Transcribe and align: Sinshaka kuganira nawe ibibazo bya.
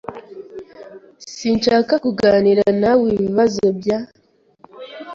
Sinshaka 1.35 1.93
kuganira 2.03 2.65
nawe 2.81 3.05
ibibazo 3.15 3.65
bya. 3.79 3.99